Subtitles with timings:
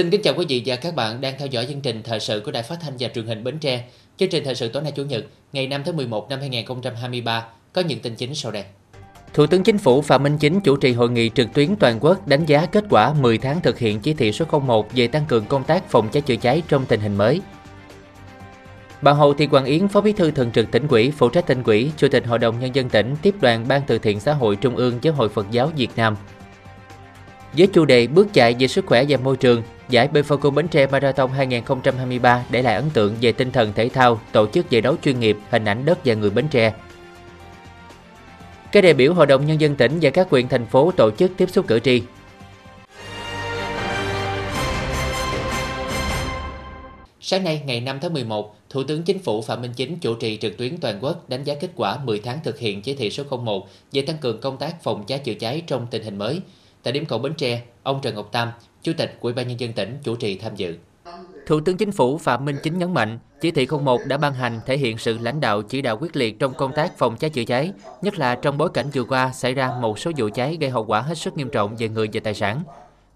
[0.00, 2.42] Xin kính chào quý vị và các bạn đang theo dõi chương trình thời sự
[2.44, 3.84] của Đài Phát thanh và Truyền hình Bến Tre.
[4.16, 7.82] Chương trình thời sự tối nay Chủ nhật, ngày 5 tháng 11 năm 2023 có
[7.82, 8.64] những tin chính sau đây.
[9.34, 12.28] Thủ tướng Chính phủ Phạm Minh Chính chủ trì hội nghị trực tuyến toàn quốc
[12.28, 15.46] đánh giá kết quả 10 tháng thực hiện chỉ thị số 01 về tăng cường
[15.46, 17.40] công tác phòng cháy chữa cháy trong tình hình mới.
[19.02, 21.62] Bà Hồ Thị Quang Yến, Phó Bí thư Thường trực tỉnh ủy, phụ trách tỉnh
[21.62, 24.56] ủy, Chủ tịch Hội đồng Nhân dân tỉnh tiếp đoàn Ban từ thiện xã hội
[24.56, 26.16] Trung ương Giáo hội Phật giáo Việt Nam.
[27.52, 30.22] Với chủ đề Bước chạy về sức khỏe và môi trường, giải bơi
[30.54, 34.70] Bến Tre Marathon 2023 để lại ấn tượng về tinh thần thể thao, tổ chức
[34.70, 36.72] giải đấu chuyên nghiệp, hình ảnh đất và người Bến Tre.
[38.72, 41.32] Các đại biểu Hội đồng Nhân dân tỉnh và các huyện thành phố tổ chức
[41.36, 42.02] tiếp xúc cử tri.
[47.20, 50.36] Sáng nay, ngày 5 tháng 11, Thủ tướng Chính phủ Phạm Minh Chính chủ trì
[50.36, 53.24] trực tuyến toàn quốc đánh giá kết quả 10 tháng thực hiện chỉ thị số
[53.36, 56.40] 01 về tăng cường công tác phòng cháy chữa cháy trong tình hình mới.
[56.82, 58.48] Tại điểm cầu Bến Tre, ông Trần Ngọc Tam,
[58.82, 60.76] Chủ tịch Ủy ban nhân dân tỉnh chủ trì tham dự.
[61.46, 64.60] Thủ tướng Chính phủ Phạm Minh Chính nhấn mạnh, chỉ thị 01 đã ban hành
[64.66, 67.44] thể hiện sự lãnh đạo chỉ đạo quyết liệt trong công tác phòng cháy chữa
[67.44, 70.70] cháy, nhất là trong bối cảnh vừa qua xảy ra một số vụ cháy gây
[70.70, 72.62] hậu quả hết sức nghiêm trọng về người và tài sản.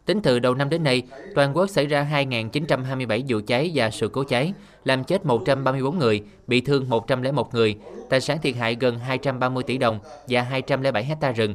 [0.06, 1.02] Tính từ đầu năm đến nay,
[1.34, 4.52] toàn quốc xảy ra 2.927 vụ cháy và sự cố cháy,
[4.84, 7.76] làm chết 134 người, bị thương 101 người,
[8.10, 9.98] tài sản thiệt hại gần 230 tỷ đồng
[10.28, 11.54] và 207 hecta rừng.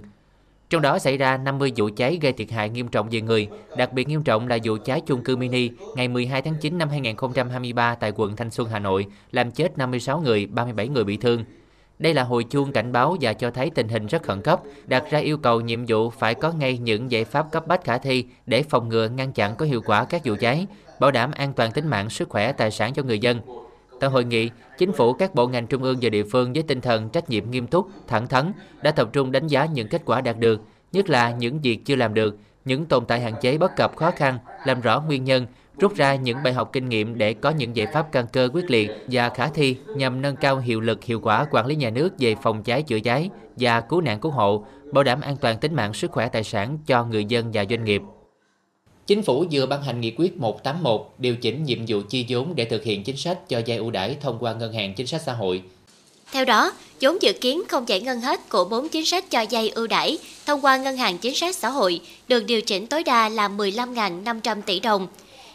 [0.69, 3.93] Trong đó xảy ra 50 vụ cháy gây thiệt hại nghiêm trọng về người, đặc
[3.93, 7.95] biệt nghiêm trọng là vụ cháy chung cư mini ngày 12 tháng 9 năm 2023
[7.95, 11.43] tại quận Thanh Xuân, Hà Nội, làm chết 56 người, 37 người bị thương.
[11.99, 15.03] Đây là hồi chuông cảnh báo và cho thấy tình hình rất khẩn cấp, đặt
[15.09, 18.25] ra yêu cầu nhiệm vụ phải có ngay những giải pháp cấp bách khả thi
[18.45, 20.67] để phòng ngừa ngăn chặn có hiệu quả các vụ cháy,
[20.99, 23.41] bảo đảm an toàn tính mạng, sức khỏe, tài sản cho người dân.
[23.99, 26.81] Tại hội nghị, chính phủ các bộ ngành trung ương và địa phương với tinh
[26.81, 28.51] thần trách nhiệm nghiêm túc, thẳng thắn
[28.81, 30.61] đã tập trung đánh giá những kết quả đạt được,
[30.91, 34.11] nhất là những việc chưa làm được, những tồn tại hạn chế bất cập khó
[34.11, 35.45] khăn, làm rõ nguyên nhân,
[35.79, 38.71] rút ra những bài học kinh nghiệm để có những giải pháp căn cơ quyết
[38.71, 42.13] liệt và khả thi nhằm nâng cao hiệu lực hiệu quả quản lý nhà nước
[42.19, 45.75] về phòng cháy chữa cháy và cứu nạn cứu hộ, bảo đảm an toàn tính
[45.75, 48.01] mạng sức khỏe tài sản cho người dân và doanh nghiệp.
[49.09, 52.65] Chính phủ vừa ban hành nghị quyết 181 điều chỉnh nhiệm vụ chi vốn để
[52.65, 55.33] thực hiện chính sách cho vay ưu đãi thông qua ngân hàng chính sách xã
[55.33, 55.61] hội.
[56.31, 59.69] Theo đó, vốn dự kiến không giải ngân hết của bốn chính sách cho vay
[59.69, 63.29] ưu đãi thông qua ngân hàng chính sách xã hội được điều chỉnh tối đa
[63.29, 65.07] là 15.500 tỷ đồng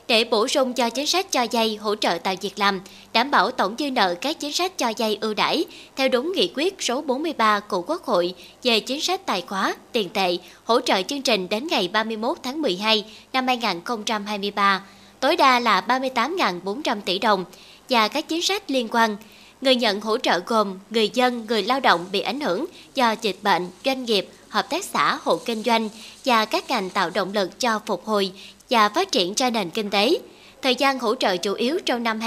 [0.09, 2.81] để bổ sung cho chính sách cho vay hỗ trợ tạo việc làm,
[3.12, 5.65] đảm bảo tổng dư nợ các chính sách cho vay ưu đãi
[5.97, 10.09] theo đúng nghị quyết số 43 của Quốc hội về chính sách tài khóa, tiền
[10.09, 14.82] tệ, hỗ trợ chương trình đến ngày 31 tháng 12 năm 2023,
[15.20, 17.44] tối đa là 38.400 tỷ đồng
[17.88, 19.16] và các chính sách liên quan.
[19.60, 23.37] Người nhận hỗ trợ gồm người dân, người lao động bị ảnh hưởng do dịch
[23.43, 25.88] bệnh, doanh nghiệp, hợp tác xã, hộ kinh doanh
[26.25, 28.32] và các ngành tạo động lực cho phục hồi
[28.70, 30.19] và phát triển cho nền kinh tế.
[30.62, 32.20] Thời gian hỗ trợ chủ yếu trong năm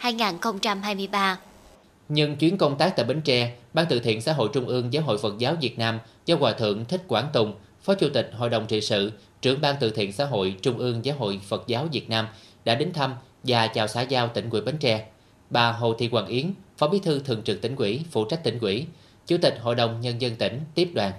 [0.00, 1.34] 2022-2023.
[2.08, 5.02] Nhân chuyến công tác tại Bến Tre, Ban từ thiện xã hội Trung ương Giáo
[5.02, 8.50] hội Phật giáo Việt Nam do Hòa Thượng Thích Quảng Tùng, Phó Chủ tịch Hội
[8.50, 11.88] đồng trị sự, trưởng Ban từ thiện xã hội Trung ương Giáo hội Phật giáo
[11.92, 12.26] Việt Nam
[12.64, 15.06] đã đến thăm và chào xã giao tỉnh ủy Bến Tre.
[15.50, 18.58] Bà Hồ Thị Hoàng Yến, Phó Bí thư Thường trực tỉnh ủy, phụ trách tỉnh
[18.58, 18.86] ủy,
[19.26, 21.12] Chủ tịch Hội đồng Nhân dân tỉnh tiếp đoàn.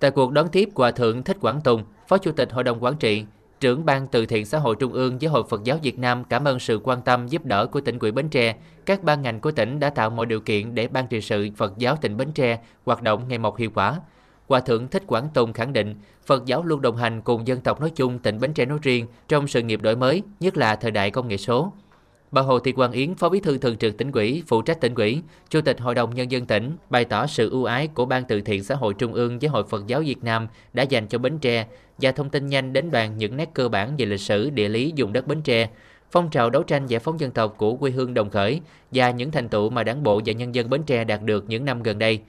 [0.00, 2.96] Tại cuộc đón tiếp Hòa Thượng Thích Quảng Tùng, Phó Chủ tịch Hội đồng Quản
[2.96, 3.24] trị,
[3.60, 6.48] trưởng ban từ thiện xã hội Trung ương với Hội Phật giáo Việt Nam cảm
[6.48, 8.56] ơn sự quan tâm giúp đỡ của tỉnh ủy Bến Tre.
[8.86, 11.78] Các ban ngành của tỉnh đã tạo mọi điều kiện để ban trị sự Phật
[11.78, 14.00] giáo tỉnh Bến Tre hoạt động ngày một hiệu quả.
[14.48, 15.94] Hòa thượng Thích Quảng Tùng khẳng định
[16.26, 19.06] Phật giáo luôn đồng hành cùng dân tộc nói chung tỉnh Bến Tre nói riêng
[19.28, 21.72] trong sự nghiệp đổi mới, nhất là thời đại công nghệ số.
[22.34, 24.94] Bà Hồ Thị Quang Yến, Phó Bí thư Thường trực tỉnh ủy, phụ trách tỉnh
[24.94, 28.24] ủy, Chủ tịch Hội đồng Nhân dân tỉnh, bày tỏ sự ưu ái của Ban
[28.24, 31.18] từ thiện xã hội Trung ương với Hội Phật giáo Việt Nam đã dành cho
[31.18, 31.66] Bến Tre
[31.98, 34.92] và thông tin nhanh đến đoàn những nét cơ bản về lịch sử, địa lý
[34.96, 35.68] vùng đất Bến Tre,
[36.10, 38.60] phong trào đấu tranh giải phóng dân tộc của quê hương đồng khởi
[38.92, 41.64] và những thành tựu mà đảng bộ và nhân dân Bến Tre đạt được những
[41.64, 42.20] năm gần đây.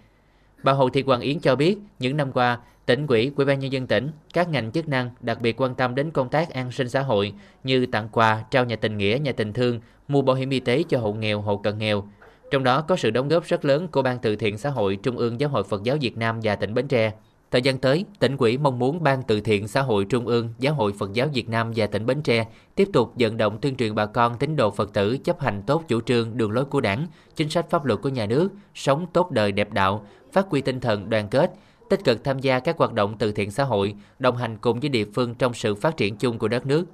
[0.64, 3.72] Bà Hồ Thị Quang Yến cho biết, những năm qua, tỉnh ủy, ủy ban nhân
[3.72, 6.90] dân tỉnh, các ngành chức năng đặc biệt quan tâm đến công tác an sinh
[6.90, 10.50] xã hội như tặng quà, trao nhà tình nghĩa, nhà tình thương, mua bảo hiểm
[10.50, 12.04] y tế cho hộ nghèo, hộ cận nghèo.
[12.52, 15.18] Trong đó có sự đóng góp rất lớn của Ban từ thiện xã hội Trung
[15.18, 17.14] ương Giáo hội Phật giáo Việt Nam và tỉnh Bến Tre.
[17.52, 20.74] Thời gian tới, tỉnh ủy mong muốn Ban từ thiện xã hội Trung ương Giáo
[20.74, 23.96] hội Phật giáo Việt Nam và tỉnh Bến Tre tiếp tục vận động tuyên truyền
[23.96, 27.08] bà con tín đồ Phật tử chấp hành tốt chủ trương, đường lối của Đảng,
[27.36, 30.80] chính sách pháp luật của nhà nước, sống tốt đời đẹp đạo, phát huy tinh
[30.80, 31.54] thần đoàn kết,
[31.90, 34.90] tích cực tham gia các hoạt động từ thiện xã hội, đồng hành cùng với
[34.90, 36.86] địa phương trong sự phát triển chung của đất nước.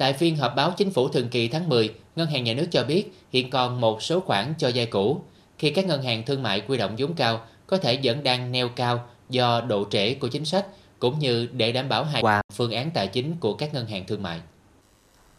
[0.00, 2.84] Tại phiên họp báo chính phủ thường kỳ tháng 10, Ngân hàng Nhà nước cho
[2.84, 5.22] biết hiện còn một số khoản cho vay cũ.
[5.58, 8.68] Khi các ngân hàng thương mại quy động vốn cao, có thể vẫn đang neo
[8.68, 10.66] cao do độ trễ của chính sách,
[10.98, 14.04] cũng như để đảm bảo hài hòa phương án tài chính của các ngân hàng
[14.06, 14.40] thương mại.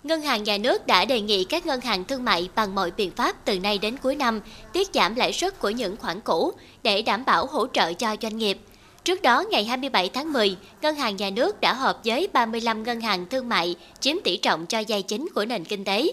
[0.04, 3.12] Ngân hàng nhà nước đã đề nghị các ngân hàng thương mại bằng mọi biện
[3.12, 4.42] pháp từ nay đến cuối năm
[4.74, 6.52] tiết giảm lãi suất của những khoản cũ
[6.84, 8.58] để đảm bảo hỗ trợ cho doanh nghiệp.
[9.04, 13.02] Trước đó, ngày 27 tháng 10, Ngân hàng Nhà nước đã họp với 35 ngân
[13.02, 16.12] hàng thương mại chiếm tỷ trọng cho vay chính của nền kinh tế.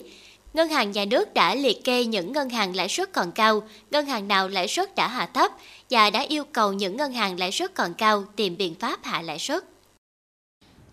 [0.55, 4.06] Ngân hàng Nhà nước đã liệt kê những ngân hàng lãi suất còn cao, ngân
[4.06, 5.50] hàng nào lãi suất đã hạ thấp
[5.90, 9.23] và đã yêu cầu những ngân hàng lãi suất còn cao tìm biện pháp hạ
[9.23, 9.64] lãi suất.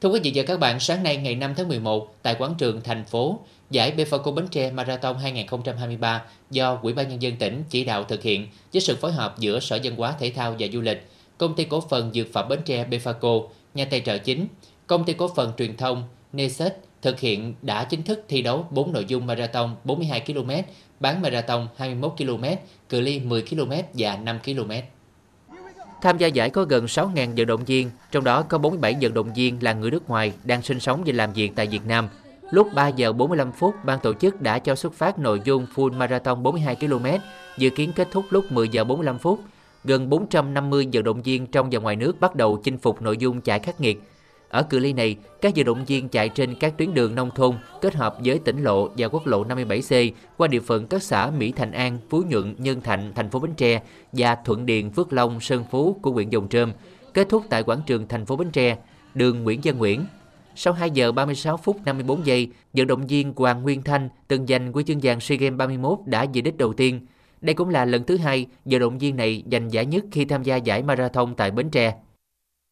[0.01, 2.81] Thưa quý vị và các bạn, sáng nay ngày 5 tháng 11 tại quảng trường
[2.81, 3.39] thành phố,
[3.69, 6.21] giải Befaco Bến Tre Marathon 2023
[6.51, 9.59] do Ủy ban nhân dân tỉnh chỉ đạo thực hiện với sự phối hợp giữa
[9.59, 12.59] Sở Văn hóa Thể thao và Du lịch, Công ty cổ phần Dược phẩm Bến
[12.65, 14.47] Tre Befaco, nhà tài trợ chính,
[14.87, 16.03] Công ty cổ phần truyền thông
[16.33, 20.51] Neset thực hiện đã chính thức thi đấu 4 nội dung marathon 42 km,
[20.99, 22.43] bán marathon 21 km,
[22.89, 24.71] cự ly 10 km và 5 km.
[26.01, 29.33] Tham gia giải có gần 6.000 vận động viên, trong đó có 47 vận động
[29.33, 32.07] viên là người nước ngoài đang sinh sống và làm việc tại Việt Nam.
[32.51, 35.93] Lúc 3 giờ 45 phút, ban tổ chức đã cho xuất phát nội dung full
[35.93, 37.05] marathon 42 km,
[37.57, 39.39] dự kiến kết thúc lúc 10 giờ 45 phút.
[39.87, 43.41] Gần 450 vận động viên trong và ngoài nước bắt đầu chinh phục nội dung
[43.41, 44.01] chạy khắc nghiệt.
[44.49, 47.55] Ở cự ly này, các vận động viên chạy trên các tuyến đường nông thôn
[47.81, 51.53] kết hợp với tỉnh lộ và quốc lộ 57C qua địa phận các xã Mỹ
[51.55, 55.39] Thành An, Phú Nhuận, Nhân Thạnh, thành phố Bến Tre và Thuận Điền, Phước Long,
[55.39, 56.71] Sơn Phú của huyện Dòng Trơm,
[57.13, 58.77] kết thúc tại quảng trường thành phố Bến Tre,
[59.13, 60.05] đường Nguyễn Văn Nguyễn.
[60.55, 64.73] Sau 2 giờ 36 phút 54 giây, vận động viên Hoàng Nguyên Thanh từng giành
[64.73, 66.99] huy chương vàng SEA Games 31 đã về đích đầu tiên.
[67.41, 70.43] Đây cũng là lần thứ hai vận động viên này giành giải nhất khi tham
[70.43, 71.93] gia giải marathon tại Bến Tre.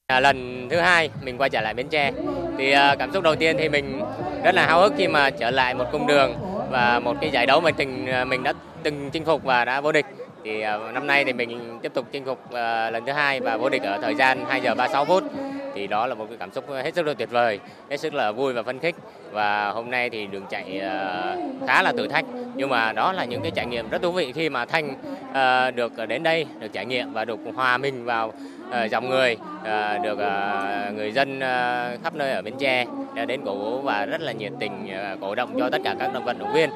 [0.07, 2.11] À, lần thứ hai mình quay trở lại Bến Tre
[2.57, 4.01] thì à, cảm xúc đầu tiên thì mình
[4.43, 6.33] rất là háo hức khi mà trở lại một cung đường
[6.69, 9.81] và một cái giải đấu mà từng à, mình đã từng chinh phục và đã
[9.81, 10.05] vô địch
[10.43, 13.57] thì à, năm nay thì mình tiếp tục chinh phục à, lần thứ hai và
[13.57, 15.23] vô địch ở thời gian 2 giờ 36 phút.
[15.75, 17.59] Thì đó là một cái cảm xúc hết sức là tuyệt vời
[17.89, 18.95] hết sức là vui và phấn khích.
[19.31, 21.35] Và hôm nay thì đường chạy à,
[21.67, 22.25] khá là thử thách.
[22.55, 24.95] Nhưng mà đó là những cái trải nghiệm rất thú vị khi mà thanh
[25.75, 28.33] được đến đây được trải nghiệm và được hòa mình vào
[28.91, 29.37] dòng người
[30.03, 30.19] được
[30.95, 31.39] người dân
[32.03, 32.85] khắp nơi ở Bến Tre
[33.15, 34.87] đã đến cổ vũ và rất là nhiệt tình
[35.21, 36.69] cổ động cho tất cả các vận động viên.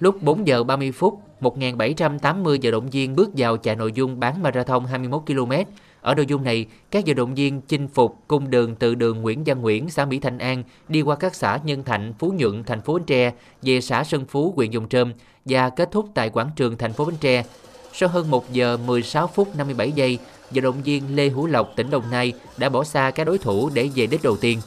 [0.00, 4.42] Lúc 4 giờ 30 phút, 1.780 vận động viên bước vào chạy nội dung bán
[4.42, 5.52] marathon 21 km.
[6.00, 9.44] Ở nội dung này, các vận động viên chinh phục cung đường từ đường Nguyễn
[9.46, 12.80] Văn Nguyễn, xã Mỹ Thanh An, đi qua các xã Nhân Thạnh, Phú Nhuận, thành
[12.80, 13.32] phố Bến Tre,
[13.62, 15.12] về xã Sơn Phú, huyện Dùng Trơm
[15.44, 17.44] và kết thúc tại quảng trường thành phố Bến Tre.
[17.92, 20.18] Sau hơn 1 giờ 16 phút 57 giây,
[20.50, 23.70] vận động viên Lê Hữu Lộc, tỉnh Đồng Nai đã bỏ xa các đối thủ
[23.74, 24.60] để về đích đầu tiên.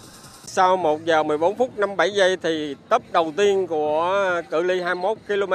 [0.46, 5.18] Sau 1 giờ 14 phút 57 giây thì tấp đầu tiên của cự ly 21
[5.28, 5.54] km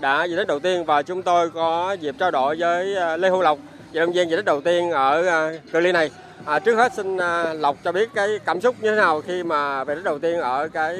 [0.00, 3.28] đã về đích đầu tiên và chúng tôi có dịp trao đổi với à, Lê
[3.28, 3.58] Hữu Lộc,
[3.92, 6.10] vận động viên về đích đầu tiên ở à, cự ly này.
[6.44, 9.42] À, trước hết xin à, Lộc cho biết cái cảm xúc như thế nào khi
[9.42, 10.98] mà về đích đầu tiên ở cái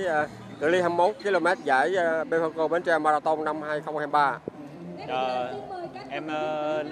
[0.60, 1.90] cự ly 21 km giải
[2.30, 4.38] Befaco Bến Tre Marathon năm 2023.
[5.08, 5.52] À,
[6.10, 6.86] em uh,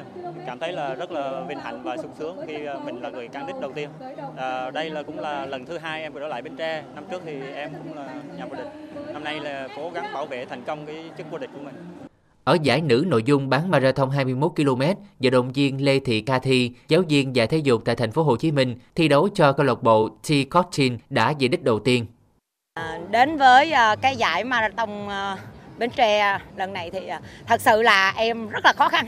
[0.46, 3.28] cảm thấy là rất là vinh hạnh và sung sướng khi uh, mình là người
[3.28, 3.90] cán đích đầu tiên.
[4.36, 6.82] À, đây là cũng là lần thứ hai em trở lại Bến Tre.
[6.94, 8.72] Năm trước thì em cũng là nhà vô địch.
[9.12, 11.75] Năm nay là cố gắng bảo vệ thành công cái chức vô địch của mình.
[12.44, 14.82] Ở giải nữ nội dung bán marathon 21 km,
[15.18, 18.22] vận động viên Lê Thị Ca Thi, giáo viên dạy thể dục tại thành phố
[18.22, 21.78] Hồ Chí Minh, thi đấu cho câu lạc bộ T Cotton đã về đích đầu
[21.78, 22.06] tiên.
[22.75, 25.38] À, đến với uh, cái giải marathon uh,
[25.78, 29.06] Bến Tre à, lần này thì à, thật sự là em rất là khó khăn.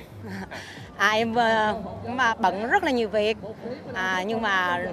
[0.97, 3.37] À, em ờ, mà bận rất là nhiều việc.
[3.95, 4.85] À, nhưng mà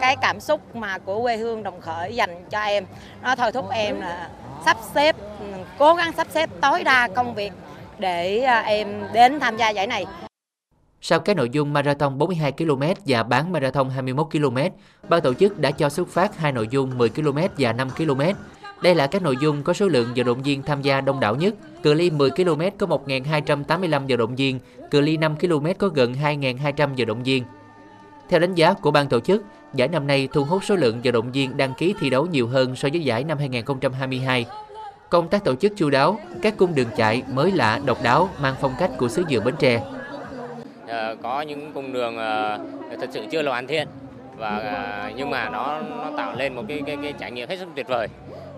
[0.00, 2.84] cái cảm xúc mà của quê hương đồng khởi dành cho em
[3.22, 4.28] nó thôi thúc em là
[4.64, 5.46] sắp xếp ừ,
[5.78, 7.52] cố gắng sắp xếp tối đa công việc
[7.98, 10.06] để à, em đến tham gia giải này.
[11.00, 14.58] Sau các nội dung marathon 42 km và bán marathon 21 km,
[15.08, 18.20] ban tổ chức đã cho xuất phát hai nội dung 10 km và 5 km.
[18.82, 21.36] Đây là các nội dung có số lượng vận động viên tham gia đông đảo
[21.36, 21.54] nhất.
[21.82, 24.58] Cự ly 10 km có 1.285 vận động viên,
[24.90, 27.44] cự ly 5 km có gần 2.200 vận động viên.
[28.28, 31.12] Theo đánh giá của ban tổ chức, giải năm nay thu hút số lượng vận
[31.12, 34.46] động viên đăng ký thi đấu nhiều hơn so với giải năm 2022.
[35.10, 38.54] Công tác tổ chức chu đáo, các cung đường chạy mới lạ, độc đáo, mang
[38.60, 39.82] phong cách của xứ dừa Bến Tre.
[40.88, 42.58] Ờ, có những cung đường ờ,
[43.00, 43.88] thật sự chưa là hoàn thiện
[44.36, 47.58] và ờ, nhưng mà nó nó tạo lên một cái cái, cái trải nghiệm hết
[47.58, 48.08] sức tuyệt vời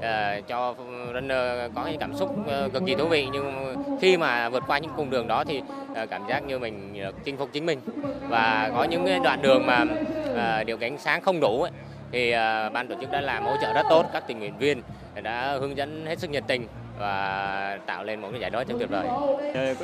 [0.05, 0.75] uh, cho
[1.15, 3.29] runner có những cảm xúc uh, cực kỳ thú vị.
[3.33, 5.63] Nhưng khi mà vượt qua những cung đường đó thì
[6.03, 7.81] uh, cảm giác như mình chinh phục chính mình.
[8.29, 11.71] Và có những đoạn đường mà uh, điều kiện sáng không đủ ấy,
[12.13, 14.07] thì uh, ban tổ chức đã làm hỗ trợ rất tốt.
[14.13, 14.83] Các tình nguyện viên
[15.23, 16.67] đã hướng dẫn hết sức nhiệt tình
[16.99, 19.07] và tạo lên một cái giải đấu rất tuyệt vời.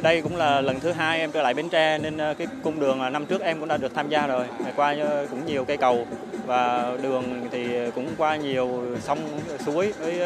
[0.03, 3.13] Đây cũng là lần thứ hai em trở lại Bến Tre nên cái cung đường
[3.13, 4.47] năm trước em cũng đã được tham gia rồi.
[4.77, 4.95] Qua
[5.31, 6.07] cũng nhiều cây cầu
[6.47, 9.19] và đường thì cũng qua nhiều sông
[9.59, 10.21] suối với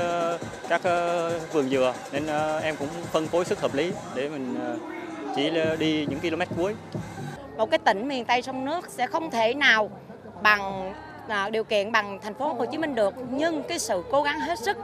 [0.68, 0.82] các
[1.52, 2.26] vườn dừa nên
[2.62, 4.56] em cũng phân phối sức hợp lý để mình
[5.36, 6.74] chỉ đi những km cuối.
[7.56, 9.90] Một cái tỉnh miền Tây sông nước sẽ không thể nào
[10.42, 10.92] bằng
[11.28, 14.40] à, điều kiện bằng thành phố Hồ Chí Minh được nhưng cái sự cố gắng
[14.40, 14.76] hết sức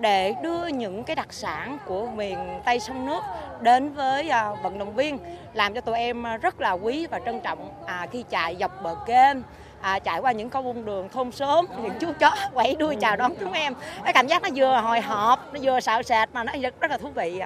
[0.00, 3.20] để đưa những cái đặc sản của miền Tây sông nước
[3.60, 5.18] đến với à, vận động viên
[5.54, 7.70] làm cho tụi em à, rất là quý và trân trọng.
[7.86, 9.36] À, khi chạy dọc bờ kênh
[9.80, 13.32] à, chạy qua những con đường thôn xóm những chú chó quẩy đuôi chào đón
[13.40, 13.74] chúng em.
[14.04, 16.90] Cái cảm giác nó vừa hồi hộp nó vừa sợ sệt mà nó rất, rất
[16.90, 17.40] là thú vị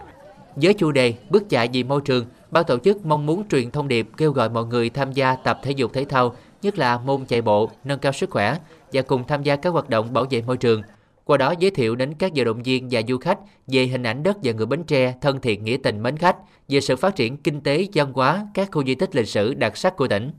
[0.56, 3.88] với chủ đề bước chạy vì môi trường ban tổ chức mong muốn truyền thông
[3.88, 7.25] điệp kêu gọi mọi người tham gia tập thể dục thể thao nhất là môn
[7.25, 8.56] chạy bộ nâng cao sức khỏe
[8.92, 10.82] và cùng tham gia các hoạt động bảo vệ môi trường
[11.25, 14.23] qua đó giới thiệu đến các vận động viên và du khách về hình ảnh
[14.23, 16.37] đất và người Bến Tre thân thiện nghĩa tình mến khách,
[16.69, 19.76] về sự phát triển kinh tế, văn hóa, các khu di tích lịch sử đặc
[19.76, 20.31] sắc của tỉnh.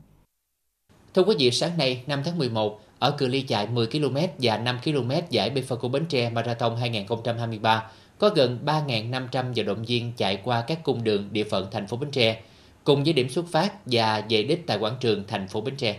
[1.14, 4.58] Thưa quý vị, sáng nay 5 tháng 11, ở cự ly chạy 10 km và
[4.58, 10.40] 5 km giải Befaco Bến Tre Marathon 2023, có gần 3.500 vận động viên chạy
[10.44, 12.42] qua các cung đường địa phận thành phố Bến Tre,
[12.84, 15.98] cùng với điểm xuất phát và về đích tại quảng trường thành phố Bến Tre.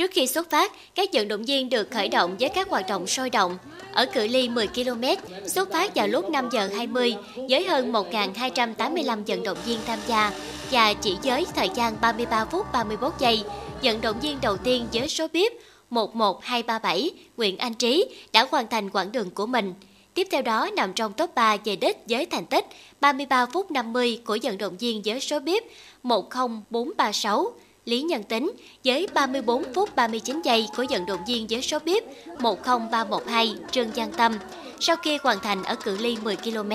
[0.00, 3.06] Trước khi xuất phát, các vận động viên được khởi động với các hoạt động
[3.06, 3.58] sôi động.
[3.92, 5.04] Ở cự ly 10 km,
[5.46, 7.16] xuất phát vào lúc 5 giờ 20
[7.48, 10.32] với hơn 1.285 vận động viên tham gia
[10.70, 13.42] và chỉ với thời gian 33 phút 31 giây,
[13.82, 15.52] vận động viên đầu tiên với số bếp
[15.90, 19.74] 11237 Nguyễn Anh Trí đã hoàn thành quãng đường của mình.
[20.14, 22.66] Tiếp theo đó nằm trong top 3 về đích với thành tích
[23.00, 25.62] 33 phút 50 của vận động viên với số bếp
[26.02, 27.52] 10436
[27.90, 28.52] Lý Nhân Tính
[28.84, 32.02] với 34 phút 39 giây của vận động viên với số bếp
[32.38, 34.38] 10312 Trương Giang Tâm.
[34.80, 36.70] Sau khi hoàn thành ở cự ly 10 km,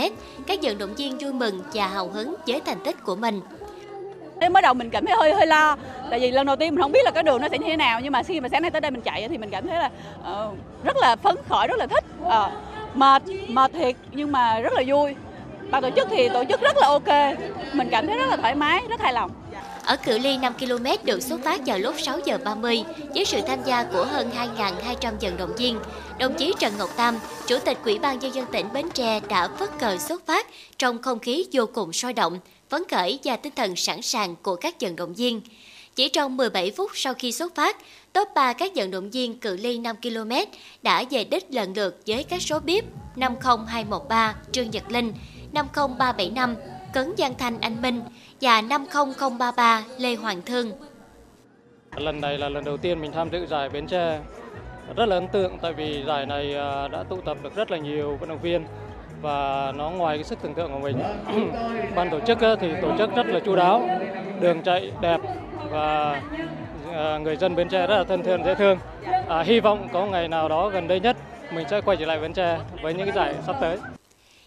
[0.48, 3.41] các vận động viên vui mừng và hào hứng với thành tích của mình.
[4.39, 5.77] Đến mới đầu mình cảm thấy hơi hơi lo
[6.10, 7.77] tại vì lần đầu tiên mình không biết là cái đường nó sẽ như thế
[7.77, 9.77] nào nhưng mà khi mà sáng nay tới đây mình chạy thì mình cảm thấy
[9.77, 12.51] là uh, rất là phấn khởi rất là thích uh,
[12.95, 15.15] mệt mệt thiệt nhưng mà rất là vui
[15.72, 17.38] ban tổ chức thì tổ chức rất là ok
[17.74, 19.31] mình cảm thấy rất là thoải mái rất hài lòng
[19.86, 22.84] ở cự ly 5 km được xuất phát vào lúc 6 giờ 30
[23.15, 25.80] với sự tham gia của hơn 2.200 vận động viên.
[26.20, 29.48] Đồng chí Trần Ngọc Tam, Chủ tịch Ủy ban Nhân dân tỉnh Bến Tre đã
[29.48, 32.39] phất cờ xuất phát trong không khí vô cùng sôi động,
[32.70, 35.42] phấn khởi và tinh thần sẵn sàng của các vận động viên.
[35.96, 37.77] Chỉ trong 17 phút sau khi xuất phát,
[38.13, 40.32] top 3 các vận động viên cự ly 5 km
[40.82, 45.13] đã về đích lần lượt với các số bếp 50213 Trương Nhật Linh,
[45.54, 46.56] 50375
[46.96, 48.02] Cấn Giang Thanh Anh Minh
[48.42, 50.72] và 50033 Lê Hoàng Thương.
[51.96, 54.20] Lần này là lần đầu tiên mình tham dự giải Bến Tre.
[54.96, 57.78] Rất là ấn tượng tại vì giải này à, đã tụ tập được rất là
[57.78, 58.66] nhiều vận động viên
[59.22, 60.98] và nó ngoài cái sức tưởng tượng của mình.
[61.96, 63.90] Ban tổ chức thì tổ chức rất là chu đáo,
[64.40, 65.22] đường chạy đẹp
[65.70, 66.22] và
[66.94, 68.78] à, người dân Bến Tre rất là thân thiện dễ thương.
[69.28, 71.18] À, hy vọng có ngày nào đó gần đây nhất
[71.52, 73.78] mình sẽ quay trở lại Bến Tre với những cái giải sắp tới.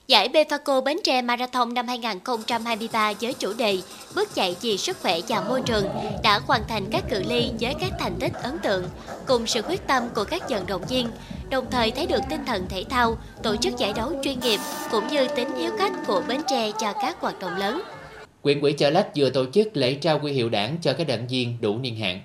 [0.09, 3.79] Giải Befaco Bến Tre Marathon năm 2023 với chủ đề
[4.15, 5.85] Bước chạy vì sức khỏe và môi trường
[6.23, 8.85] đã hoàn thành các cự ly với các thành tích ấn tượng,
[9.27, 11.09] cùng sự quyết tâm của các vận động viên,
[11.51, 14.61] đồng thời thấy được tinh thần thể thao, tổ chức giải đấu chuyên nghiệp
[14.91, 17.83] cũng như tính hiếu khách của Bến Tre cho các hoạt động lớn.
[18.43, 21.29] Quyện ủy Chợ Lách vừa tổ chức lễ trao quy hiệu đảng cho các đảng
[21.29, 22.21] viên đủ niên hạn.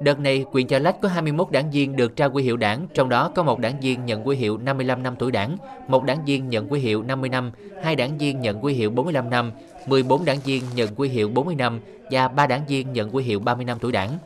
[0.00, 3.08] Đợt này, quyền Chợ Lách có 21 đảng viên được trao quy hiệu đảng, trong
[3.08, 5.56] đó có một đảng viên nhận quy hiệu 55 năm tuổi đảng,
[5.88, 7.50] một đảng viên nhận quy hiệu 50 năm,
[7.82, 9.52] hai đảng viên nhận quy hiệu 45 năm,
[9.86, 13.40] 14 đảng viên nhận quy hiệu 40 năm và ba đảng viên nhận quy hiệu
[13.40, 14.18] 30 năm tuổi đảng.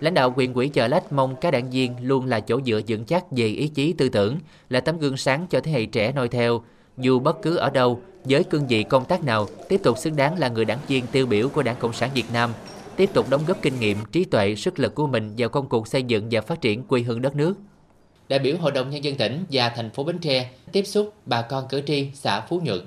[0.00, 3.04] Lãnh đạo quyền quỹ Chợ Lách mong các đảng viên luôn là chỗ dựa vững
[3.04, 4.38] chắc về ý chí tư tưởng,
[4.70, 6.62] là tấm gương sáng cho thế hệ trẻ noi theo.
[6.98, 10.38] Dù bất cứ ở đâu, với cương vị công tác nào, tiếp tục xứng đáng
[10.38, 12.50] là người đảng viên tiêu biểu của Đảng Cộng sản Việt Nam,
[12.96, 15.88] tiếp tục đóng góp kinh nghiệm, trí tuệ, sức lực của mình vào công cuộc
[15.88, 17.54] xây dựng và phát triển quê hương đất nước.
[18.28, 21.42] Đại biểu Hội đồng Nhân dân tỉnh và thành phố Bến Tre tiếp xúc bà
[21.42, 22.80] con cử tri xã Phú Nhuận.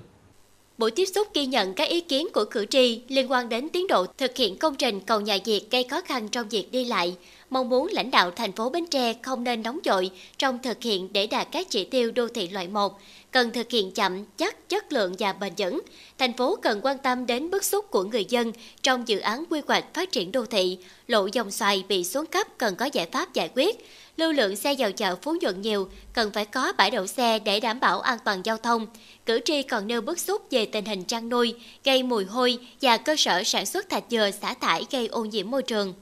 [0.77, 3.87] Buổi tiếp xúc ghi nhận các ý kiến của cử tri liên quan đến tiến
[3.87, 7.15] độ thực hiện công trình cầu nhà Việt gây khó khăn trong việc đi lại,
[7.49, 11.13] mong muốn lãnh đạo thành phố Bến Tre không nên nóng vội trong thực hiện
[11.13, 12.99] để đạt các chỉ tiêu đô thị loại 1,
[13.31, 15.81] cần thực hiện chậm, chắc, chất lượng và bền vững.
[16.17, 19.61] Thành phố cần quan tâm đến bức xúc của người dân trong dự án quy
[19.67, 20.77] hoạch phát triển đô thị.
[21.07, 23.85] Lộ dòng xoài bị xuống cấp cần có giải pháp giải quyết.
[24.17, 27.59] Lưu lượng xe vào chợ Phú Nhuận nhiều, cần phải có bãi đậu xe để
[27.59, 28.87] đảm bảo an toàn giao thông.
[29.25, 32.97] Cử tri còn nêu bức xúc về tình hình chăn nuôi, gây mùi hôi và
[32.97, 35.93] cơ sở sản xuất thạch dừa xả thải gây ô nhiễm môi trường.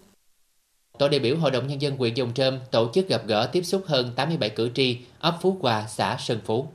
[1.00, 3.64] Tổ đại biểu Hội đồng Nhân dân huyện Dòng Trơm tổ chức gặp gỡ tiếp
[3.64, 6.68] xúc hơn 87 cử tri ấp Phú Hòa, xã Sơn Phú.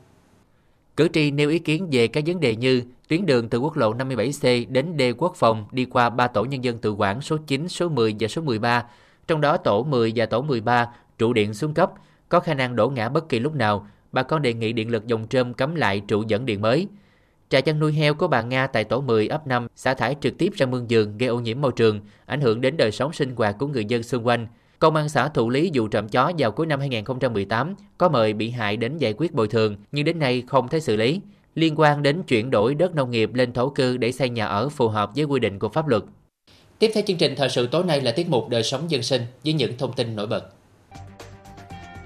[0.97, 3.95] Cử tri nêu ý kiến về các vấn đề như tuyến đường từ quốc lộ
[3.95, 7.69] 57C đến D Quốc Phòng đi qua ba tổ nhân dân tự quản số 9,
[7.69, 8.85] số 10 và số 13,
[9.27, 11.93] trong đó tổ 10 và tổ 13 trụ điện xuống cấp,
[12.29, 13.87] có khả năng đổ ngã bất kỳ lúc nào.
[14.13, 16.89] Bà con đề nghị điện lực dòng trơm cấm lại trụ dẫn điện mới.
[17.49, 20.39] Trại chăn nuôi heo của bà Nga tại tổ 10 ấp 5 xả thải trực
[20.39, 23.37] tiếp ra mương giường gây ô nhiễm môi trường, ảnh hưởng đến đời sống sinh
[23.37, 24.47] hoạt của người dân xung quanh.
[24.83, 28.51] Công an xã thụ lý vụ trộm chó vào cuối năm 2018 có mời bị
[28.51, 31.21] hại đến giải quyết bồi thường nhưng đến nay không thấy xử lý
[31.55, 34.69] liên quan đến chuyển đổi đất nông nghiệp lên thổ cư để xây nhà ở
[34.69, 36.03] phù hợp với quy định của pháp luật.
[36.79, 39.23] Tiếp theo chương trình thời sự tối nay là tiết mục đời sống dân sinh
[39.45, 40.45] với những thông tin nổi bật.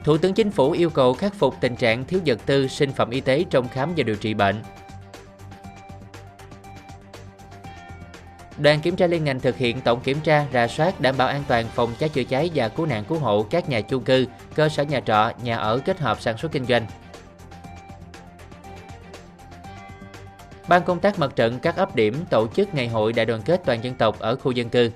[0.04, 3.10] Thủ tướng Chính phủ yêu cầu khắc phục tình trạng thiếu vật tư, sinh phẩm
[3.10, 4.56] y tế trong khám và điều trị bệnh.
[8.58, 11.42] Đoàn kiểm tra liên ngành thực hiện tổng kiểm tra, rà soát đảm bảo an
[11.48, 14.68] toàn phòng cháy chữa cháy và cứu nạn cứu hộ các nhà chung cư, cơ
[14.68, 16.86] sở nhà trọ, nhà ở kết hợp sản xuất kinh doanh.
[20.68, 23.62] Ban công tác mặt trận các ấp điểm tổ chức ngày hội đại đoàn kết
[23.64, 24.90] toàn dân tộc ở khu dân cư.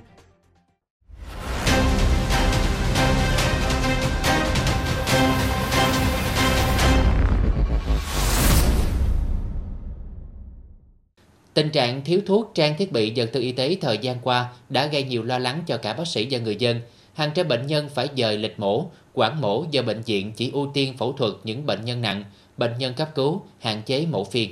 [11.60, 14.86] Tình trạng thiếu thuốc, trang thiết bị vật tư y tế thời gian qua đã
[14.86, 16.80] gây nhiều lo lắng cho cả bác sĩ và người dân.
[17.14, 20.70] Hàng trăm bệnh nhân phải dời lịch mổ, quản mổ do bệnh viện chỉ ưu
[20.74, 22.24] tiên phẫu thuật những bệnh nhân nặng,
[22.56, 24.50] bệnh nhân cấp cứu, hạn chế mổ phiên.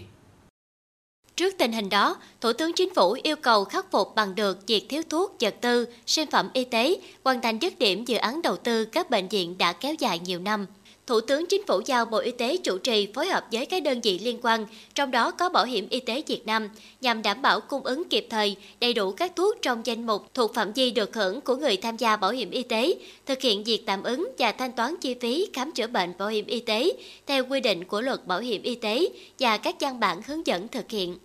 [1.36, 4.86] Trước tình hình đó, Thủ tướng Chính phủ yêu cầu khắc phục bằng được việc
[4.88, 8.56] thiếu thuốc, vật tư, sinh phẩm y tế, hoàn thành dứt điểm dự án đầu
[8.56, 10.66] tư các bệnh viện đã kéo dài nhiều năm.
[11.08, 14.00] Thủ tướng Chính phủ giao Bộ Y tế chủ trì phối hợp với các đơn
[14.00, 16.68] vị liên quan, trong đó có Bảo hiểm Y tế Việt Nam,
[17.00, 20.54] nhằm đảm bảo cung ứng kịp thời, đầy đủ các thuốc trong danh mục thuộc
[20.54, 22.94] phạm vi được hưởng của người tham gia bảo hiểm y tế,
[23.26, 26.46] thực hiện việc tạm ứng và thanh toán chi phí khám chữa bệnh bảo hiểm
[26.46, 26.90] y tế
[27.26, 30.68] theo quy định của luật bảo hiểm y tế và các văn bản hướng dẫn
[30.68, 31.18] thực hiện.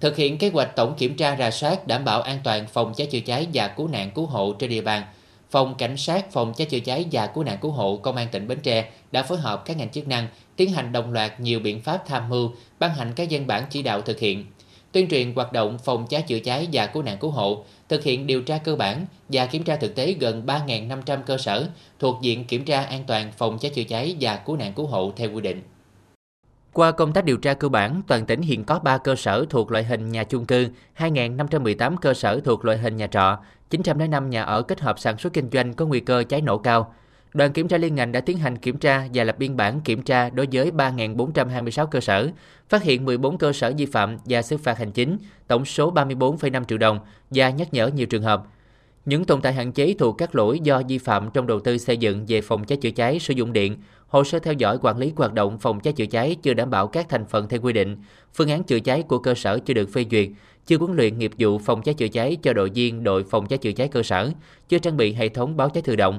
[0.00, 3.06] Thực hiện kế hoạch tổng kiểm tra rà soát đảm bảo an toàn phòng cháy
[3.06, 5.02] chữa cháy và cứu nạn cứu hộ trên địa bàn,
[5.50, 8.48] Phòng Cảnh sát Phòng cháy chữa cháy và cứu nạn cứu hộ Công an tỉnh
[8.48, 11.80] Bến Tre đã phối hợp các ngành chức năng tiến hành đồng loạt nhiều biện
[11.80, 14.44] pháp tham mưu, ban hành các văn bản chỉ đạo thực hiện,
[14.92, 18.26] tuyên truyền hoạt động phòng cháy chữa cháy và cứu nạn cứu hộ, thực hiện
[18.26, 22.44] điều tra cơ bản và kiểm tra thực tế gần 3.500 cơ sở thuộc diện
[22.44, 25.40] kiểm tra an toàn phòng cháy chữa cháy và cứu nạn cứu hộ theo quy
[25.40, 25.62] định.
[26.78, 29.72] Qua công tác điều tra cơ bản, toàn tỉnh hiện có 3 cơ sở thuộc
[29.72, 33.38] loại hình nhà chung cư, 2.518 cơ sở thuộc loại hình nhà trọ,
[33.70, 36.94] 905 nhà ở kết hợp sản xuất kinh doanh có nguy cơ cháy nổ cao.
[37.34, 40.02] Đoàn kiểm tra liên ngành đã tiến hành kiểm tra và lập biên bản kiểm
[40.02, 42.28] tra đối với 3.426 cơ sở,
[42.68, 46.64] phát hiện 14 cơ sở vi phạm và xử phạt hành chính, tổng số 34,5
[46.64, 46.98] triệu đồng
[47.30, 48.42] và nhắc nhở nhiều trường hợp.
[49.08, 51.96] Những tồn tại hạn chế thuộc các lỗi do vi phạm trong đầu tư xây
[51.96, 53.76] dựng về phòng cháy chữa cháy sử dụng điện,
[54.08, 56.86] hồ sơ theo dõi quản lý hoạt động phòng cháy chữa cháy chưa đảm bảo
[56.86, 57.96] các thành phần theo quy định,
[58.34, 60.28] phương án chữa cháy của cơ sở chưa được phê duyệt,
[60.66, 63.58] chưa huấn luyện nghiệp vụ phòng cháy chữa cháy cho đội viên đội phòng cháy
[63.58, 64.30] chữa cháy cơ sở,
[64.68, 66.18] chưa trang bị hệ thống báo cháy tự động.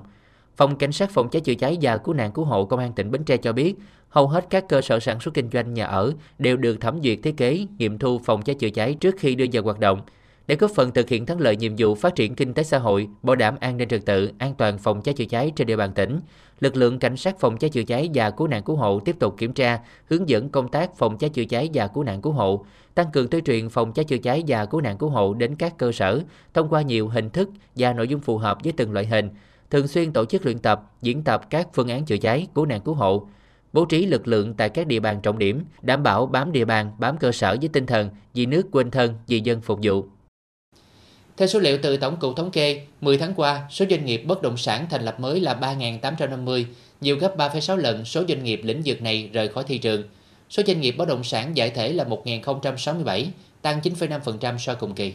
[0.57, 3.11] Phòng Cảnh sát phòng cháy chữa cháy và cứu nạn cứu hộ Công an tỉnh
[3.11, 3.75] Bến Tre cho biết,
[4.09, 7.19] hầu hết các cơ sở sản xuất kinh doanh nhà ở đều được thẩm duyệt
[7.23, 10.01] thiết kế, nghiệm thu phòng cháy chữa cháy trước khi đưa vào hoạt động.
[10.49, 13.07] Để góp phần thực hiện thắng lợi nhiệm vụ phát triển kinh tế xã hội,
[13.23, 15.91] bảo đảm an ninh trật tự, an toàn phòng cháy chữa cháy trên địa bàn
[15.93, 16.19] tỉnh,
[16.59, 19.35] lực lượng cảnh sát phòng cháy chữa cháy và cứu nạn cứu hộ tiếp tục
[19.37, 22.65] kiểm tra, hướng dẫn công tác phòng cháy chữa cháy và cứu nạn cứu hộ,
[22.95, 25.77] tăng cường tuyên truyền phòng cháy chữa cháy và cứu nạn cứu hộ đến các
[25.77, 26.21] cơ sở
[26.53, 29.29] thông qua nhiều hình thức và nội dung phù hợp với từng loại hình,
[29.69, 32.81] thường xuyên tổ chức luyện tập, diễn tập các phương án chữa cháy, cứu nạn
[32.81, 33.27] cứu hộ,
[33.73, 36.91] bố trí lực lượng tại các địa bàn trọng điểm, đảm bảo bám địa bàn,
[36.99, 40.05] bám cơ sở với tinh thần vì nước quên thân, vì dân phục vụ.
[41.39, 44.41] Theo số liệu từ Tổng cục Thống kê, 10 tháng qua, số doanh nghiệp bất
[44.41, 46.65] động sản thành lập mới là 3.850,
[47.01, 50.03] nhiều gấp 3,6 lần số doanh nghiệp lĩnh vực này rời khỏi thị trường.
[50.49, 53.25] Số doanh nghiệp bất động sản giải thể là 1.067,
[53.61, 55.13] tăng 9,5% so cùng kỳ.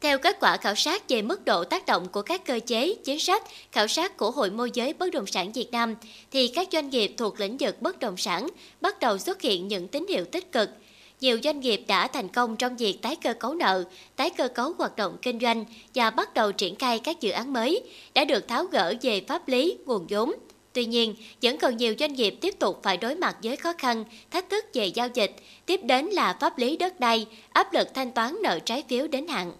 [0.00, 3.20] Theo kết quả khảo sát về mức độ tác động của các cơ chế, chính
[3.20, 3.42] sách,
[3.72, 5.94] khảo sát của Hội môi giới bất động sản Việt Nam,
[6.30, 8.48] thì các doanh nghiệp thuộc lĩnh vực bất động sản
[8.80, 10.70] bắt đầu xuất hiện những tín hiệu tích cực–
[11.20, 13.84] nhiều doanh nghiệp đã thành công trong việc tái cơ cấu nợ,
[14.16, 17.52] tái cơ cấu hoạt động kinh doanh và bắt đầu triển khai các dự án
[17.52, 17.82] mới,
[18.14, 20.32] đã được tháo gỡ về pháp lý, nguồn vốn.
[20.72, 24.04] Tuy nhiên, vẫn còn nhiều doanh nghiệp tiếp tục phải đối mặt với khó khăn,
[24.30, 28.12] thách thức về giao dịch, tiếp đến là pháp lý đất đai, áp lực thanh
[28.12, 29.52] toán nợ trái phiếu đến hạn.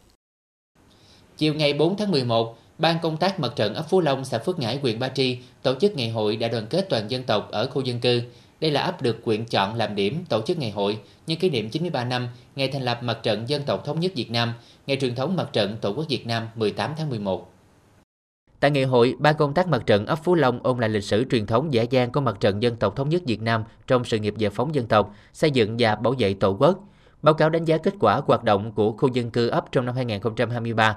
[1.37, 4.59] Chiều ngày 4 tháng 11, Ban công tác mặt trận ấp Phú Long, xã Phước
[4.59, 7.66] Ngãi, huyện Ba Tri tổ chức ngày hội đại đoàn kết toàn dân tộc ở
[7.66, 8.23] khu dân cư.
[8.61, 11.71] Đây là ấp được quyện chọn làm điểm tổ chức ngày hội nhân kỷ niệm
[11.71, 14.53] 93 năm ngày thành lập Mặt trận Dân tộc Thống nhất Việt Nam,
[14.87, 17.53] ngày truyền thống Mặt trận Tổ quốc Việt Nam 18 tháng 11.
[18.61, 21.25] Tại ngày hội, Ban công tác mặt trận ấp Phú Long ôn lại lịch sử
[21.31, 24.18] truyền thống dễ dàng của mặt trận dân tộc thống nhất Việt Nam trong sự
[24.18, 26.79] nghiệp giải phóng dân tộc, xây dựng và bảo vệ Tổ quốc.
[27.23, 29.94] Báo cáo đánh giá kết quả hoạt động của khu dân cư ấp trong năm
[29.94, 30.97] 2023.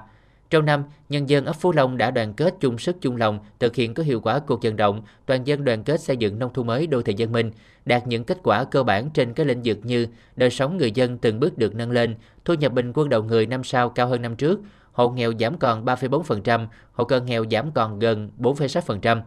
[0.52, 3.74] Trong năm, nhân dân ấp Phú Long đã đoàn kết chung sức chung lòng thực
[3.74, 6.66] hiện có hiệu quả cuộc vận động toàn dân đoàn kết xây dựng nông thôn
[6.66, 7.50] mới đô thị dân minh,
[7.84, 11.18] đạt những kết quả cơ bản trên các lĩnh vực như đời sống người dân
[11.18, 14.22] từng bước được nâng lên, thu nhập bình quân đầu người năm sau cao hơn
[14.22, 14.60] năm trước,
[14.92, 19.22] hộ nghèo giảm còn 3,4%, hộ cận nghèo giảm còn gần 4,6%.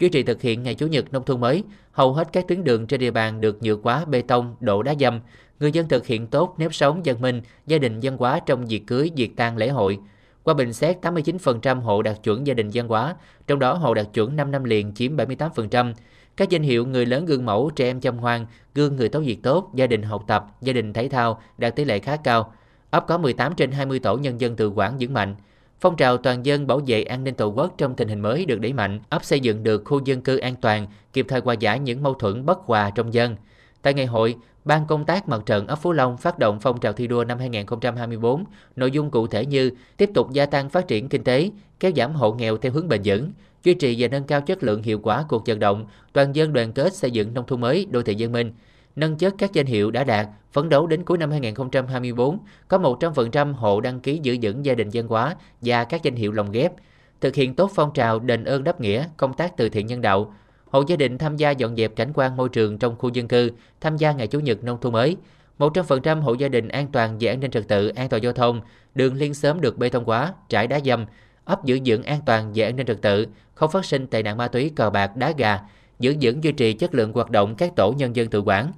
[0.00, 2.86] Duy trì thực hiện ngày Chủ nhật nông thôn mới, hầu hết các tuyến đường
[2.86, 5.20] trên địa bàn được nhựa quá bê tông, đổ đá dầm.
[5.60, 8.82] Người dân thực hiện tốt nếp sống dân minh, gia đình dân hóa trong việc
[8.86, 9.98] cưới, việc tang lễ hội.
[10.44, 13.14] Qua bình xét, 89% hộ đạt chuẩn gia đình văn hóa,
[13.46, 15.94] trong đó hộ đạt chuẩn 5 năm liền chiếm 78%.
[16.36, 19.42] Các danh hiệu người lớn gương mẫu, trẻ em chăm ngoan, gương người tốt việc
[19.42, 22.52] tốt, gia đình học tập, gia đình thể thao đạt tỷ lệ khá cao.
[22.90, 25.34] Ấp có 18 trên 20 tổ nhân dân tự quản vững mạnh.
[25.80, 28.60] Phong trào toàn dân bảo vệ an ninh tổ quốc trong tình hình mới được
[28.60, 31.78] đẩy mạnh, ấp xây dựng được khu dân cư an toàn, kịp thời hòa giải
[31.78, 33.36] những mâu thuẫn bất hòa trong dân.
[33.84, 36.92] Tại ngày hội, Ban công tác mặt trận ấp Phú Long phát động phong trào
[36.92, 38.44] thi đua năm 2024,
[38.76, 42.14] nội dung cụ thể như tiếp tục gia tăng phát triển kinh tế, kéo giảm
[42.14, 43.32] hộ nghèo theo hướng bền vững,
[43.64, 46.72] duy trì và nâng cao chất lượng hiệu quả cuộc vận động, toàn dân đoàn
[46.72, 48.52] kết xây dựng nông thôn mới, đô thị dân minh,
[48.96, 53.52] nâng chất các danh hiệu đã đạt, phấn đấu đến cuối năm 2024 có 100%
[53.52, 56.72] hộ đăng ký giữ vững gia đình dân hóa và các danh hiệu lồng ghép,
[57.20, 60.34] thực hiện tốt phong trào đền ơn đáp nghĩa, công tác từ thiện nhân đạo,
[60.74, 63.50] hộ gia đình tham gia dọn dẹp cảnh quan môi trường trong khu dân cư,
[63.80, 65.16] tham gia ngày Chủ nhật nông thôn mới.
[65.58, 68.60] 100% hộ gia đình an toàn về an ninh trật tự, an toàn giao thông,
[68.94, 71.06] đường liên sớm được bê tông hóa, trải đá dầm,
[71.44, 74.36] ấp giữ vững an toàn về an ninh trật tự, không phát sinh tệ nạn
[74.36, 75.60] ma túy cờ bạc đá gà,
[75.98, 78.72] giữ vững duy trì chất lượng hoạt động các tổ nhân dân tự quản.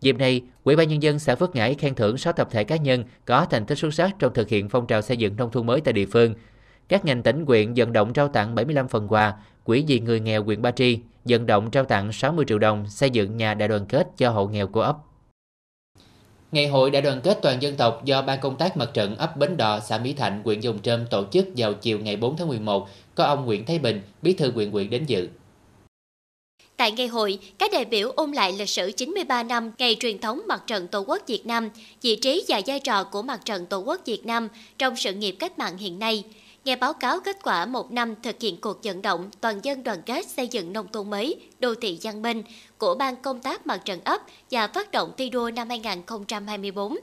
[0.00, 2.76] Dịp này, Ủy ban nhân dân xã Phước Ngãi khen thưởng 6 tập thể cá
[2.76, 5.66] nhân có thành tích xuất sắc trong thực hiện phong trào xây dựng nông thôn
[5.66, 6.34] mới tại địa phương.
[6.88, 10.44] Các ngành tỉnh quyện vận động trao tặng 75 phần quà, quỹ vì người nghèo
[10.44, 13.86] huyện Ba Tri vận động trao tặng 60 triệu đồng xây dựng nhà đại đoàn
[13.86, 14.96] kết cho hộ nghèo của ấp.
[16.52, 19.36] Ngày hội đại đoàn kết toàn dân tộc do Ban công tác mặt trận ấp
[19.36, 22.48] Bến Đò, xã Mỹ Thạnh, huyện Dòng Trơm tổ chức vào chiều ngày 4 tháng
[22.48, 25.28] 11, có ông Nguyễn Thái Bình, bí thư huyện huyện đến dự.
[26.76, 30.40] Tại ngày hội, các đại biểu ôn lại lịch sử 93 năm ngày truyền thống
[30.48, 31.70] Mặt trận Tổ quốc Việt Nam,
[32.02, 35.36] vị trí và vai trò của Mặt trận Tổ quốc Việt Nam trong sự nghiệp
[35.38, 36.24] cách mạng hiện nay.
[36.66, 40.02] Nghe báo cáo kết quả một năm thực hiện cuộc vận động toàn dân đoàn
[40.06, 42.42] kết xây dựng nông thôn mới, đô thị văn minh
[42.78, 46.96] của Ban công tác Mặt trận ấp và phát động thi đua năm 2024.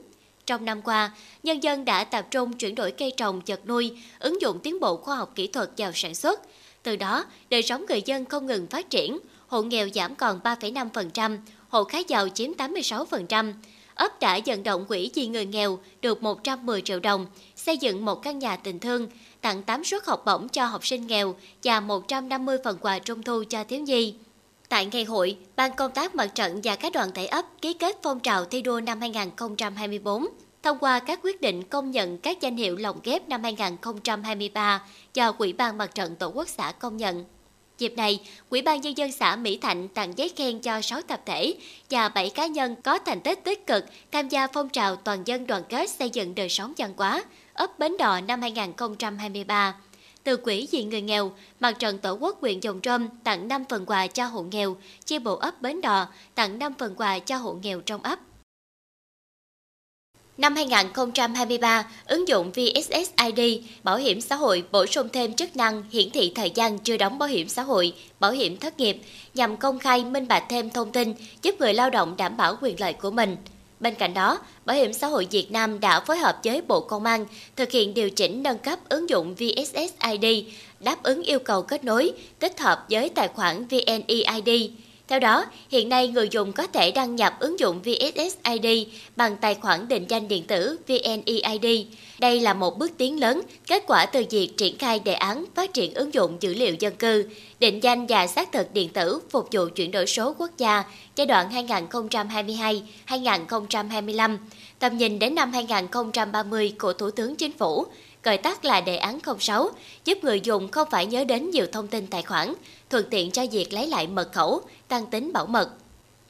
[0.46, 4.40] Trong năm qua, nhân dân đã tập trung chuyển đổi cây trồng vật nuôi, ứng
[4.40, 6.40] dụng tiến bộ khoa học kỹ thuật vào sản xuất.
[6.82, 11.38] Từ đó, đời sống người dân không ngừng phát triển, hộ nghèo giảm còn 3,5%,
[11.68, 13.52] hộ khá giàu chiếm 86%.
[13.94, 18.22] ấp đã vận động quỹ vì người nghèo được 110 triệu đồng, xây dựng một
[18.22, 19.08] căn nhà tình thương,
[19.44, 23.44] tặng 8 suất học bổng cho học sinh nghèo và 150 phần quà trung thu
[23.50, 24.14] cho thiếu nhi.
[24.68, 27.98] Tại ngày hội, Ban công tác mặt trận và các đoàn thể ấp ký kết
[28.02, 30.26] phong trào thi đua năm 2024
[30.62, 34.82] thông qua các quyết định công nhận các danh hiệu lồng ghép năm 2023
[35.14, 37.24] do Quỹ ban Mặt trận Tổ quốc xã công nhận.
[37.78, 41.20] Dịp này, Quỹ ban Nhân dân xã Mỹ Thạnh tặng giấy khen cho 6 tập
[41.26, 41.54] thể
[41.90, 45.46] và 7 cá nhân có thành tích tích cực tham gia phong trào toàn dân
[45.46, 49.74] đoàn kết xây dựng đời sống văn hóa, ấp Bến Đò năm 2023.
[50.24, 53.86] Từ quỹ vì người nghèo, Mặt trận Tổ quốc huyện Dòng trâm tặng 5 phần
[53.86, 57.52] quà cho hộ nghèo, chi bộ ấp Bến Đò tặng 5 phần quà cho hộ
[57.52, 58.18] nghèo trong ấp.
[60.38, 63.40] Năm 2023, ứng dụng VSSID
[63.82, 67.18] Bảo hiểm xã hội bổ sung thêm chức năng hiển thị thời gian chưa đóng
[67.18, 69.00] bảo hiểm xã hội, bảo hiểm thất nghiệp
[69.34, 72.80] nhằm công khai minh bạch thêm thông tin giúp người lao động đảm bảo quyền
[72.80, 73.36] lợi của mình.
[73.80, 77.04] Bên cạnh đó, Bảo hiểm xã hội Việt Nam đã phối hợp với Bộ Công
[77.04, 80.24] an thực hiện điều chỉnh nâng cấp ứng dụng VSSID
[80.80, 84.70] đáp ứng yêu cầu kết nối, tích hợp với tài khoản VNeID
[85.08, 88.66] theo đó, hiện nay người dùng có thể đăng nhập ứng dụng VSSID
[89.16, 91.66] bằng tài khoản định danh điện tử VNeID.
[92.18, 95.74] Đây là một bước tiến lớn, kết quả từ việc triển khai đề án phát
[95.74, 97.28] triển ứng dụng dữ liệu dân cư,
[97.60, 100.84] định danh và xác thực điện tử phục vụ chuyển đổi số quốc gia
[101.16, 101.68] giai đoạn
[103.08, 104.36] 2022-2025,
[104.78, 107.86] tầm nhìn đến năm 2030 của Thủ tướng Chính phủ,
[108.24, 109.70] gọi tắt là đề án 06,
[110.04, 112.54] giúp người dùng không phải nhớ đến nhiều thông tin tài khoản,
[112.90, 115.70] thuận tiện cho việc lấy lại mật khẩu, tăng tính bảo mật.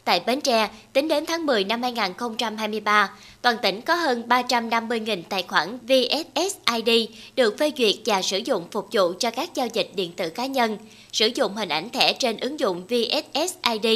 [0.05, 5.43] Tại Bến Tre, tính đến tháng 10 năm 2023, toàn tỉnh có hơn 350.000 tài
[5.43, 6.91] khoản VSSID
[7.37, 10.47] được phê duyệt và sử dụng phục vụ cho các giao dịch điện tử cá
[10.47, 10.79] nhân,
[11.13, 13.87] sử dụng hình ảnh thẻ trên ứng dụng VSSID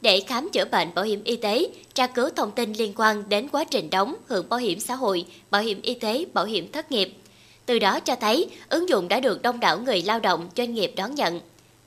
[0.00, 3.48] để khám chữa bệnh bảo hiểm y tế, tra cứu thông tin liên quan đến
[3.48, 6.92] quá trình đóng hưởng bảo hiểm xã hội, bảo hiểm y tế, bảo hiểm thất
[6.92, 7.14] nghiệp.
[7.68, 10.92] Từ đó cho thấy ứng dụng đã được đông đảo người lao động, doanh nghiệp
[10.96, 11.40] đón nhận.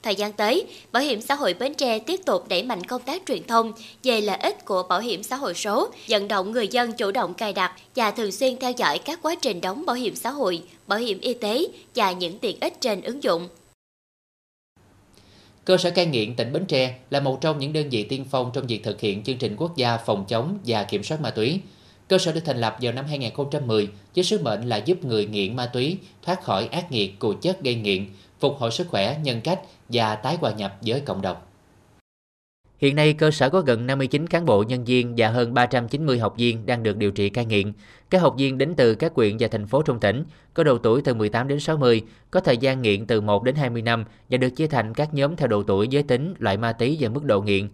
[0.03, 3.21] Thời gian tới, Bảo hiểm xã hội Bến Tre tiếp tục đẩy mạnh công tác
[3.27, 6.91] truyền thông về lợi ích của bảo hiểm xã hội số, vận động người dân
[6.91, 10.15] chủ động cài đặt và thường xuyên theo dõi các quá trình đóng bảo hiểm
[10.15, 11.65] xã hội, bảo hiểm y tế
[11.95, 13.47] và những tiện ích trên ứng dụng.
[15.65, 18.51] Cơ sở cai nghiện tỉnh Bến Tre là một trong những đơn vị tiên phong
[18.53, 21.59] trong việc thực hiện chương trình quốc gia phòng chống và kiểm soát ma túy.
[22.11, 25.55] Cơ sở được thành lập vào năm 2010 với sứ mệnh là giúp người nghiện
[25.55, 28.05] ma túy thoát khỏi ác nghiệt của chất gây nghiện,
[28.39, 31.37] phục hồi sức khỏe, nhân cách và tái hòa nhập với cộng đồng.
[32.77, 36.33] Hiện nay, cơ sở có gần 59 cán bộ nhân viên và hơn 390 học
[36.37, 37.73] viên đang được điều trị cai nghiện.
[38.09, 41.01] Các học viên đến từ các huyện và thành phố trong tỉnh, có độ tuổi
[41.01, 44.49] từ 18 đến 60, có thời gian nghiện từ 1 đến 20 năm và được
[44.49, 47.41] chia thành các nhóm theo độ tuổi, giới tính, loại ma túy và mức độ
[47.41, 47.69] nghiện.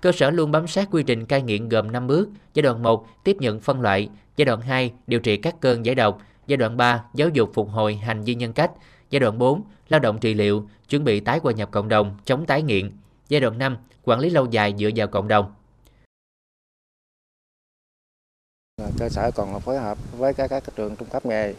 [0.00, 2.28] Cơ sở luôn bám sát quy trình cai nghiện gồm 5 bước.
[2.54, 4.08] Giai đoạn 1, tiếp nhận phân loại.
[4.36, 6.22] Giai đoạn 2, điều trị các cơn giải độc.
[6.46, 8.70] Giai đoạn 3, giáo dục phục hồi hành vi nhân cách.
[9.10, 12.46] Giai đoạn 4, lao động trị liệu, chuẩn bị tái hòa nhập cộng đồng, chống
[12.46, 12.90] tái nghiện.
[13.28, 15.52] Giai đoạn 5, quản lý lâu dài dựa vào cộng đồng.
[18.98, 21.54] Cơ sở còn phối hợp với các, các trường trung cấp nghề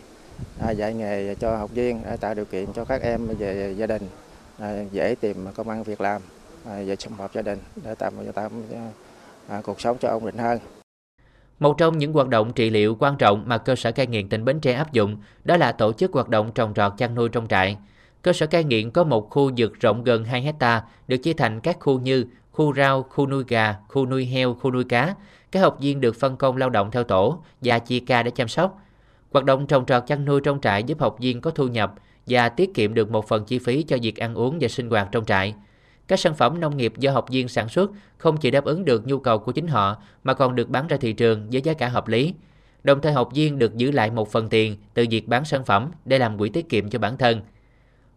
[0.59, 3.87] à, dạy nghề cho học viên để tạo điều kiện cho các em về gia
[3.87, 4.03] đình
[4.59, 6.21] à, dễ tìm công ăn việc làm
[6.67, 8.89] về xung họp gia đình để tạo tạo à,
[9.47, 10.59] à, cuộc sống cho ổn định hơn.
[11.59, 14.45] Một trong những hoạt động trị liệu quan trọng mà cơ sở cai nghiện tỉnh
[14.45, 17.47] Bến Tre áp dụng đó là tổ chức hoạt động trồng trọt chăn nuôi trong
[17.47, 17.77] trại.
[18.21, 21.59] Cơ sở cai nghiện có một khu vực rộng gần 2 hecta được chia thành
[21.59, 25.15] các khu như khu rau, khu nuôi gà, khu nuôi heo, khu nuôi cá.
[25.51, 28.47] Các học viên được phân công lao động theo tổ và chia ca để chăm
[28.47, 28.81] sóc.
[29.31, 31.93] Hoạt động trồng trọt chăn nuôi trong trại giúp học viên có thu nhập
[32.27, 35.07] và tiết kiệm được một phần chi phí cho việc ăn uống và sinh hoạt
[35.11, 35.55] trong trại.
[36.07, 39.07] Các sản phẩm nông nghiệp do học viên sản xuất không chỉ đáp ứng được
[39.07, 41.89] nhu cầu của chính họ mà còn được bán ra thị trường với giá cả
[41.89, 42.33] hợp lý.
[42.83, 45.91] Đồng thời học viên được giữ lại một phần tiền từ việc bán sản phẩm
[46.05, 47.41] để làm quỹ tiết kiệm cho bản thân.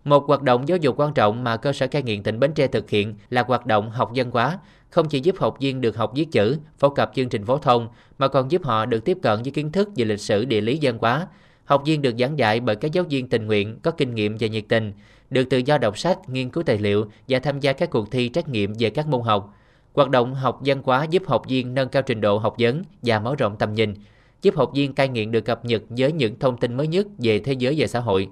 [0.05, 2.67] Một hoạt động giáo dục quan trọng mà cơ sở cai nghiện tỉnh Bến Tre
[2.67, 4.59] thực hiện là hoạt động học dân hóa,
[4.91, 7.89] không chỉ giúp học viên được học viết chữ, phổ cập chương trình phổ thông,
[8.19, 10.79] mà còn giúp họ được tiếp cận với kiến thức về lịch sử địa lý
[10.79, 11.27] dân hóa.
[11.65, 14.47] Học viên được giảng dạy bởi các giáo viên tình nguyện có kinh nghiệm và
[14.47, 14.93] nhiệt tình,
[15.31, 18.31] được tự do đọc sách, nghiên cứu tài liệu và tham gia các cuộc thi
[18.35, 19.55] trắc nghiệm về các môn học.
[19.95, 23.19] Hoạt động học văn hóa giúp học viên nâng cao trình độ học vấn và
[23.19, 23.95] mở rộng tầm nhìn,
[24.43, 27.39] giúp học viên cai nghiện được cập nhật với những thông tin mới nhất về
[27.39, 28.29] thế giới và xã hội.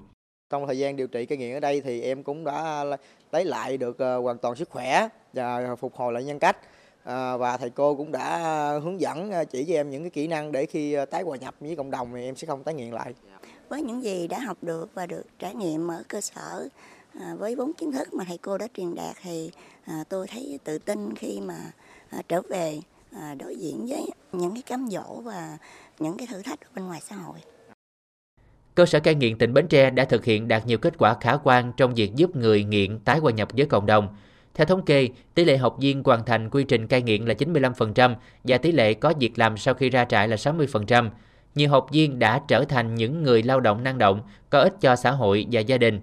[0.50, 2.84] Trong thời gian điều trị cai nghiện ở đây thì em cũng đã
[3.32, 6.56] lấy lại được ờ, hoàn toàn sức khỏe và phục hồi lại nhân cách.
[7.04, 8.38] À, và thầy cô cũng đã
[8.82, 11.54] hướng dẫn ờ, chỉ cho em những cái kỹ năng để khi tái hòa nhập
[11.60, 13.14] với cộng đồng thì em sẽ không tái nghiện lại.
[13.68, 16.68] Với những gì đã học được và được trải nghiệm ở cơ sở
[17.20, 19.50] à, với vốn kiến thức mà thầy cô đã truyền đạt thì
[19.84, 21.58] à, tôi thấy tự tin khi mà
[22.10, 22.80] à, trở về
[23.12, 25.58] à, đối diện với những cái cám dỗ và
[25.98, 27.38] những cái thử thách bên ngoài xã hội.
[28.74, 31.36] Cơ sở cai nghiện tỉnh Bến Tre đã thực hiện đạt nhiều kết quả khả
[31.36, 34.16] quan trong việc giúp người nghiện tái hòa nhập với cộng đồng.
[34.54, 38.14] Theo thống kê, tỷ lệ học viên hoàn thành quy trình cai nghiện là 95%
[38.44, 41.10] và tỷ lệ có việc làm sau khi ra trại là 60%.
[41.58, 44.96] Nhiều học viên đã trở thành những người lao động năng động, có ích cho
[44.96, 46.00] xã hội và gia đình.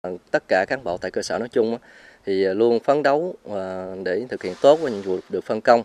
[0.00, 1.78] Ờ, tất cả cán bộ tại cơ sở nói chung
[2.24, 5.82] thì luôn phấn đấu ờ, để thực hiện tốt với nhiệm vụ được phân công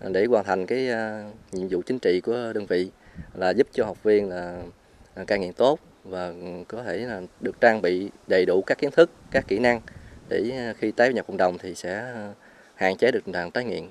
[0.00, 0.88] ờ, để hoàn thành cái
[1.52, 2.90] nhiệm vụ chính trị của đơn vị
[3.34, 4.62] là giúp cho học viên là
[5.26, 6.32] cai nghiện tốt và
[6.68, 9.80] có thể là được trang bị đầy đủ các kiến thức, các kỹ năng
[10.28, 12.14] để khi tái nhập cộng đồng thì sẽ
[12.74, 13.88] hạn chế được tình trạng tái nghiện.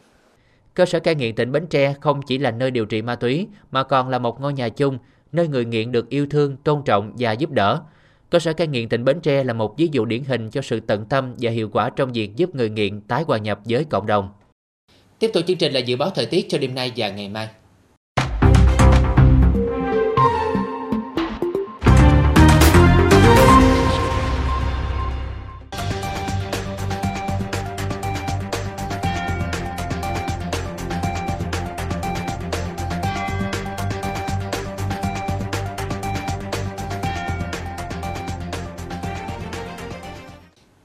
[0.74, 3.48] Cơ sở cai nghiện tỉnh Bến Tre không chỉ là nơi điều trị ma túy
[3.72, 4.98] mà còn là một ngôi nhà chung,
[5.32, 7.82] nơi người nghiện được yêu thương, tôn trọng và giúp đỡ.
[8.30, 10.80] Cơ sở cai nghiện tỉnh Bến Tre là một ví dụ điển hình cho sự
[10.80, 14.06] tận tâm và hiệu quả trong việc giúp người nghiện tái hòa nhập với cộng
[14.06, 14.30] đồng.
[15.20, 17.50] Tiếp tục chương trình là dự báo thời tiết cho đêm nay và ngày mai.